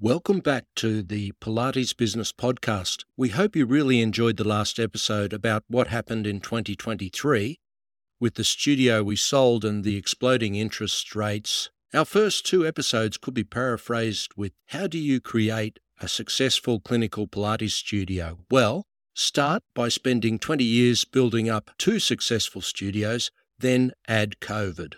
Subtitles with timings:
[0.00, 3.04] Welcome back to the Pilates Business Podcast.
[3.16, 7.60] We hope you really enjoyed the last episode about what happened in 2023
[8.18, 11.70] with the studio we sold and the exploding interest rates.
[11.94, 17.28] Our first two episodes could be paraphrased with How do you create a successful clinical
[17.28, 18.40] Pilates studio?
[18.50, 23.30] Well, start by spending 20 years building up two successful studios,
[23.60, 24.94] then add COVID.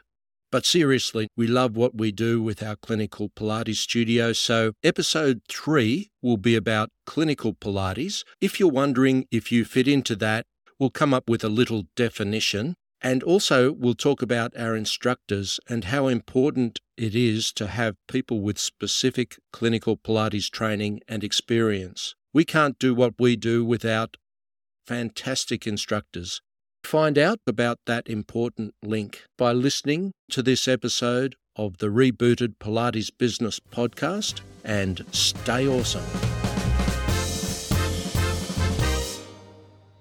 [0.52, 4.32] But seriously, we love what we do with our clinical Pilates studio.
[4.32, 8.22] So, episode three will be about clinical Pilates.
[8.40, 10.46] If you're wondering if you fit into that,
[10.78, 12.76] we'll come up with a little definition.
[13.02, 18.40] And also, we'll talk about our instructors and how important it is to have people
[18.40, 22.14] with specific clinical Pilates training and experience.
[22.32, 24.16] We can't do what we do without
[24.86, 26.40] fantastic instructors.
[26.86, 33.10] Find out about that important link by listening to this episode of the rebooted Pilates
[33.18, 36.04] Business Podcast and stay awesome.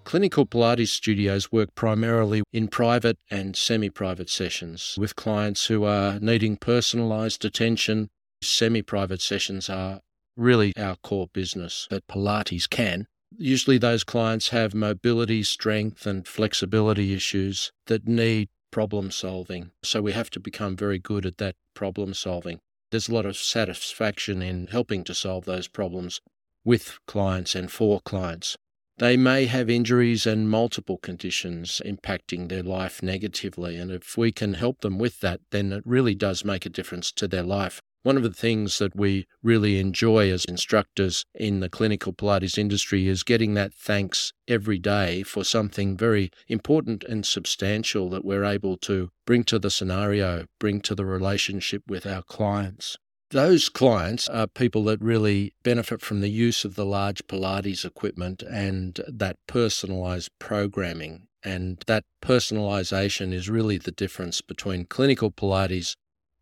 [0.04, 6.20] Clinical Pilates studios work primarily in private and semi private sessions with clients who are
[6.20, 8.10] needing personalized attention.
[8.44, 10.02] Semi private sessions are
[10.38, 13.08] really our core business that Pilates Can.
[13.38, 19.72] Usually, those clients have mobility, strength, and flexibility issues that need problem solving.
[19.84, 22.60] So, we have to become very good at that problem solving.
[22.92, 26.22] There's a lot of satisfaction in helping to solve those problems
[26.64, 28.58] with clients and for clients.
[28.98, 33.76] They may have injuries and multiple conditions impacting their life negatively.
[33.76, 37.12] And if we can help them with that, then it really does make a difference
[37.14, 37.82] to their life.
[38.06, 43.08] One of the things that we really enjoy as instructors in the clinical Pilates industry
[43.08, 48.78] is getting that thanks every day for something very important and substantial that we're able
[48.78, 52.96] to bring to the scenario, bring to the relationship with our clients.
[53.32, 58.44] Those clients are people that really benefit from the use of the large Pilates equipment
[58.44, 61.26] and that personalized programming.
[61.44, 65.96] And that personalization is really the difference between clinical Pilates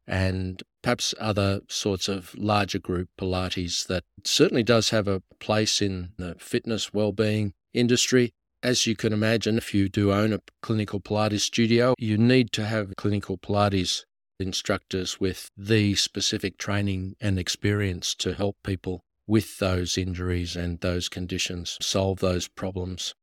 [0.07, 6.09] and perhaps other sorts of larger group Pilates that certainly does have a place in
[6.17, 8.33] the fitness well-being industry.
[8.61, 12.65] As you can imagine, if you do own a clinical Pilates studio, you need to
[12.65, 14.03] have clinical Pilates
[14.39, 21.07] instructors with the specific training and experience to help people with those injuries and those
[21.07, 23.13] conditions solve those problems.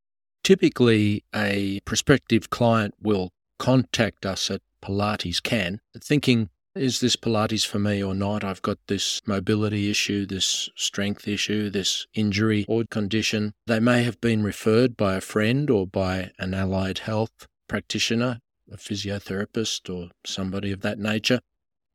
[0.43, 7.79] Typically, a prospective client will contact us at Pilates Can, thinking is this Pilates for
[7.79, 8.45] me or not?
[8.45, 13.55] I've got this mobility issue, this strength issue, this injury or condition.
[13.67, 18.77] They may have been referred by a friend or by an allied health practitioner, a
[18.77, 21.41] physiotherapist, or somebody of that nature.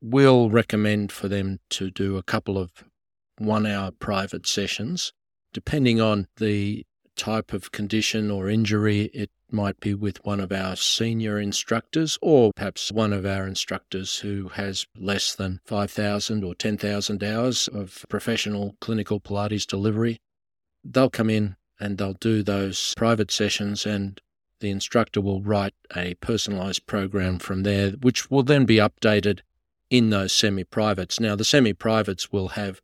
[0.02, 2.70] We'll recommend for them to do a couple of
[3.38, 5.12] one hour private sessions.
[5.52, 6.84] Depending on the
[7.16, 12.52] type of condition or injury, it might be with one of our senior instructors or
[12.54, 18.76] perhaps one of our instructors who has less than 5,000 or 10,000 hours of professional
[18.80, 20.18] clinical Pilates delivery.
[20.84, 24.20] They'll come in and they'll do those private sessions and
[24.60, 29.40] the instructor will write a personalized program from there, which will then be updated
[29.90, 31.20] in those semi privates.
[31.20, 32.80] Now, the semi privates will have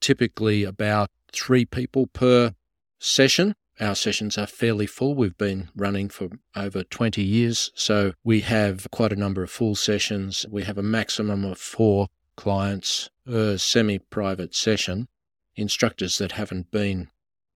[0.00, 2.54] typically about three people per
[2.98, 5.14] session our sessions are fairly full.
[5.14, 9.74] We've been running for over 20 years, so we have quite a number of full
[9.74, 10.46] sessions.
[10.48, 15.08] We have a maximum of four clients a semi private session.
[15.56, 17.08] Instructors that haven't been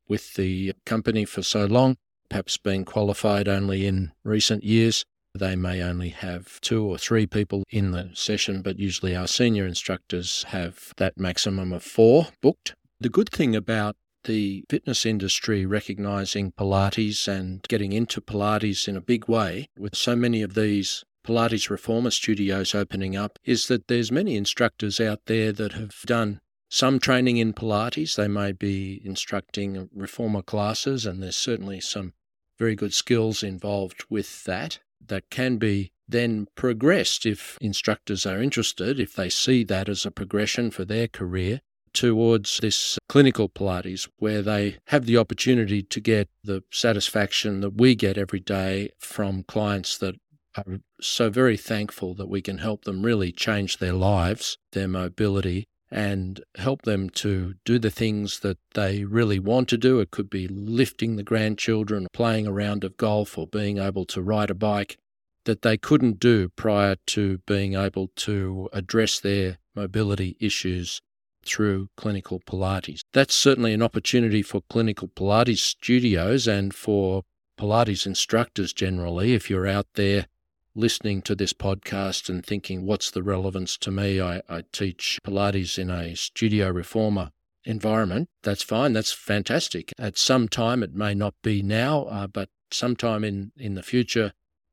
[0.07, 1.97] with the company for so long,
[2.29, 5.05] perhaps been qualified only in recent years,
[5.35, 9.67] they may only have two or three people in the session, but usually our senior
[9.67, 12.75] instructors have that maximum of four booked.
[13.01, 13.97] The good thing about
[14.29, 20.15] the fitness industry recognizing Pilates and getting into Pilates in a big way, with so
[20.15, 25.51] many of these Pilates reformer studios opening up, is that there's many instructors out there
[25.53, 28.15] that have done some training in Pilates.
[28.17, 32.13] They may be instructing reformer classes, and there's certainly some
[32.59, 39.01] very good skills involved with that that can be then progressed if instructors are interested,
[39.01, 44.43] if they see that as a progression for their career towards this clinical Pilates where
[44.43, 49.99] they have the opportunity to get the satisfaction that we get every day from clients
[49.99, 50.17] that
[50.57, 55.67] are so very thankful that we can help them really change their lives, their mobility,
[55.91, 60.01] and help them to do the things that they really want to do.
[60.01, 64.23] It could be lifting the grandchildren, playing a round of golf, or being able to
[64.23, 64.99] ride a bike
[65.45, 71.01] that they couldn't do prior to being able to address their mobility issues
[71.45, 73.01] through clinical Pilates.
[73.13, 77.25] That's certainly an opportunity for clinical Pilates studios and for
[77.59, 79.35] Pilates instructors generally.
[79.35, 80.27] If you're out there
[80.75, 84.21] listening to this podcast and thinking, what's the relevance to me?
[84.21, 87.31] I, I teach Pilates in a studio reformer
[87.65, 88.29] environment.
[88.43, 88.93] That's fine.
[88.93, 89.93] That's fantastic.
[89.99, 94.33] At some time, it may not be now, uh, but sometime in, in the future,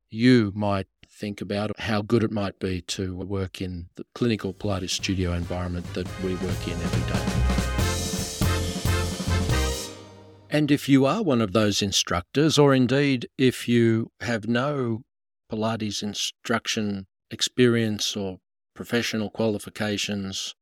[0.09, 4.89] you might think about how good it might be to work in the clinical Pilates
[4.89, 7.25] studio environment that we work in every day.
[10.49, 15.01] And if you are one of those instructors, or indeed if you have no
[15.51, 18.37] Pilates instruction experience or
[18.73, 20.53] professional qualifications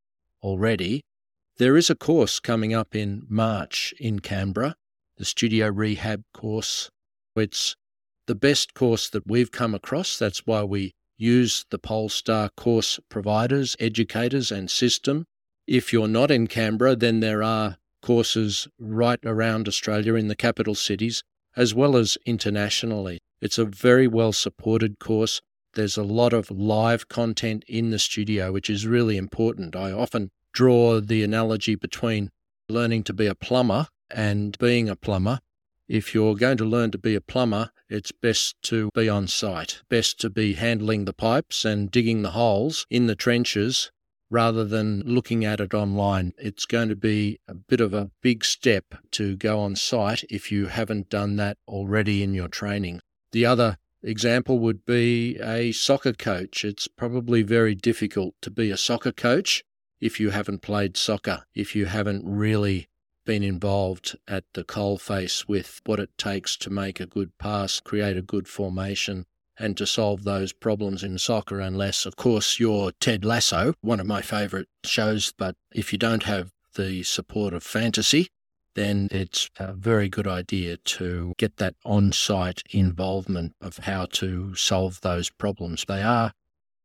[0.42, 1.02] already,
[1.58, 4.76] there is a course coming up in March in Canberra,
[5.18, 6.90] the Studio Rehab course.
[7.36, 7.76] It's
[8.28, 10.18] the best course that we've come across.
[10.18, 15.26] That's why we use the Polestar course providers, educators, and system.
[15.68, 20.76] If you're not in Canberra, then there are courses right around Australia in the capital
[20.76, 21.24] cities
[21.56, 23.20] as well as internationally.
[23.42, 25.42] It's a very well supported course.
[25.74, 29.76] There's a lot of live content in the studio, which is really important.
[29.76, 32.30] I often draw the analogy between
[32.70, 35.40] learning to be a plumber and being a plumber.
[35.88, 39.84] If you're going to learn to be a plumber, it's best to be on site,
[39.88, 43.92] best to be handling the pipes and digging the holes in the trenches
[44.32, 46.34] rather than looking at it online.
[46.40, 50.52] It's going to be a bit of a big step to go on site if
[50.52, 53.00] you haven't done that already in your training.
[53.32, 56.66] The other example would be a soccer coach.
[56.66, 59.64] It's probably very difficult to be a soccer coach
[60.02, 62.88] if you haven't played soccer, if you haven't really
[63.26, 68.18] been involved at the coalface with what it takes to make a good pass, create
[68.18, 69.26] a good formation,
[69.58, 74.08] and to solve those problems in soccer, unless, of course, you're Ted Lasso, one of
[74.08, 75.34] my favourite shows.
[75.38, 78.28] But if you don't have the support of fantasy,
[78.76, 84.56] then it's a very good idea to get that on site involvement of how to
[84.56, 85.86] solve those problems.
[85.88, 86.34] They are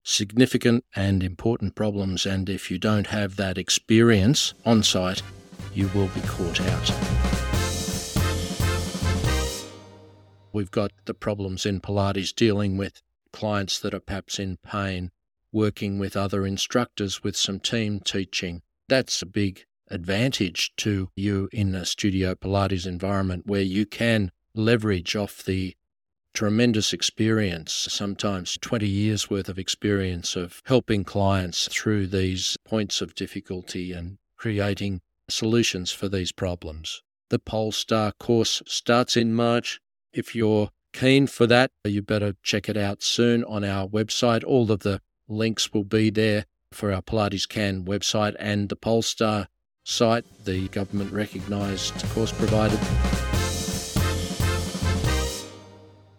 [0.04, 5.22] significant and important problems, and if you don't have that experience on site,
[5.78, 6.92] you will be caught out.
[10.52, 13.00] We've got the problems in Pilates dealing with
[13.32, 15.12] clients that are perhaps in pain,
[15.52, 18.62] working with other instructors with some team teaching.
[18.88, 25.14] That's a big advantage to you in a studio Pilates environment where you can leverage
[25.14, 25.76] off the
[26.34, 33.14] tremendous experience, sometimes 20 years worth of experience of helping clients through these points of
[33.14, 37.02] difficulty and creating solutions for these problems.
[37.30, 39.80] The Polestar course starts in March.
[40.12, 44.42] If you're keen for that, you better check it out soon on our website.
[44.44, 49.48] All of the links will be there for our Pilates Can website and the Polestar
[49.84, 52.78] site, the government recognised course provider.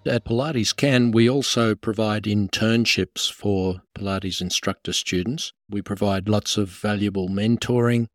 [0.05, 5.53] At Pilates Can, we also provide internships for Pilates instructor students.
[5.69, 8.07] We provide lots of valuable mentoring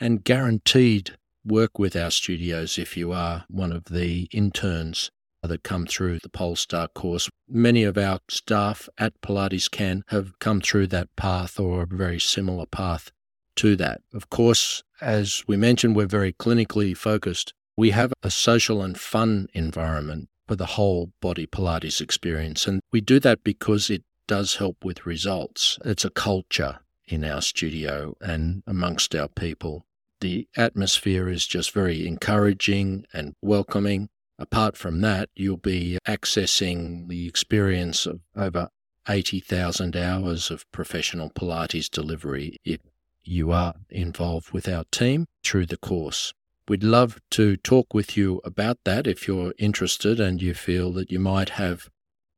[0.00, 5.10] and guaranteed work with our studios if you are one of the interns
[5.42, 7.28] that come through the Polestar course.
[7.48, 12.18] Many of our staff at Pilates Can have come through that path or a very
[12.18, 13.10] similar path
[13.56, 14.00] to that.
[14.12, 17.52] Of course, as we mentioned, we're very clinically focused.
[17.76, 22.66] We have a social and fun environment for the whole body Pilates experience.
[22.66, 25.78] And we do that because it does help with results.
[25.84, 29.84] It's a culture in our studio and amongst our people
[30.24, 34.08] the atmosphere is just very encouraging and welcoming.
[34.38, 38.70] Apart from that, you'll be accessing the experience of over
[39.06, 42.80] 80,000 hours of professional Pilates delivery if
[43.22, 46.32] you are involved with our team through the course.
[46.68, 51.12] We'd love to talk with you about that if you're interested and you feel that
[51.12, 51.90] you might have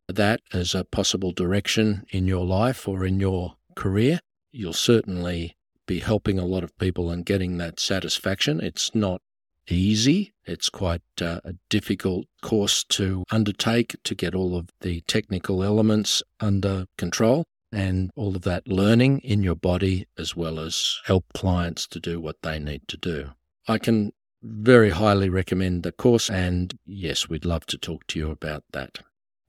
[0.08, 4.18] that as a possible direction in your life or in your career.
[4.56, 5.54] You'll certainly
[5.86, 8.58] be helping a lot of people and getting that satisfaction.
[8.58, 9.20] It's not
[9.68, 10.32] easy.
[10.46, 16.22] It's quite uh, a difficult course to undertake to get all of the technical elements
[16.40, 21.86] under control and all of that learning in your body, as well as help clients
[21.88, 23.32] to do what they need to do.
[23.68, 28.30] I can very highly recommend the course, and yes, we'd love to talk to you
[28.30, 29.00] about that.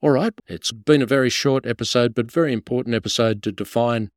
[0.01, 4.09] All right, it's been a very short episode, but very important episode to define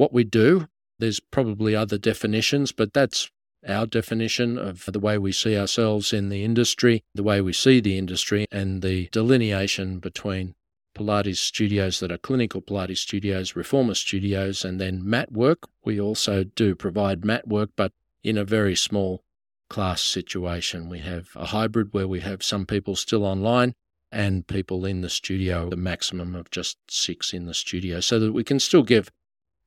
[0.00, 0.66] what we do
[1.00, 3.30] there's probably other definitions, but that's
[3.66, 7.80] our definition of the way we see ourselves in the industry, the way we see
[7.80, 10.54] the industry, and the delineation between
[10.94, 15.68] Pilates studios that are clinical Pilates studios, reformer studios, and then mat work.
[15.84, 17.92] We also do provide mat work, but
[18.22, 19.22] in a very small
[19.68, 20.88] class situation.
[20.88, 23.74] We have a hybrid where we have some people still online
[24.12, 28.32] and people in the studio, the maximum of just six in the studio, so that
[28.32, 29.10] we can still give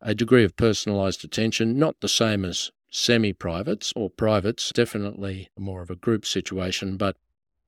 [0.06, 5.82] a degree of personalised attention, not the same as semi privates or privates, definitely more
[5.82, 7.16] of a group situation, but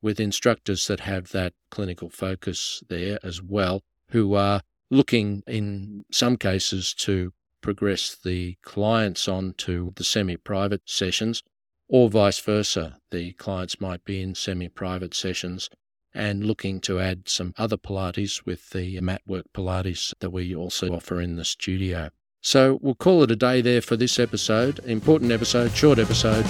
[0.01, 4.61] with instructors that have that clinical focus there as well, who are
[4.91, 11.41] looking in some cases to progress the clients on to the semi private sessions,
[11.87, 12.97] or vice versa.
[13.11, 15.69] The clients might be in semi private sessions
[16.13, 20.93] and looking to add some other Pilates with the mat work Pilates that we also
[20.93, 22.09] offer in the studio.
[22.45, 24.77] So we'll call it a day there for this episode.
[24.85, 26.45] Important episode, short episode.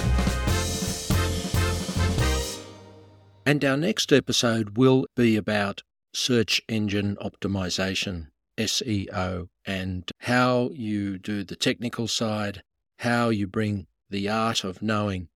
[3.46, 8.26] And our next episode will be about search engine optimization,
[8.58, 12.62] SEO, and how you do the technical side,
[12.98, 15.28] how you bring the art of knowing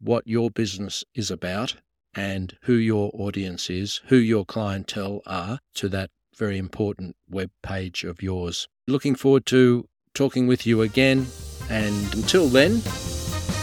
[0.00, 1.74] what your business is about
[2.14, 8.04] and who your audience is, who your clientele are to that very important web page
[8.04, 8.68] of yours.
[8.86, 11.26] Looking forward to talking with you again,
[11.68, 12.80] and until then,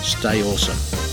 [0.03, 1.04] stay awesome.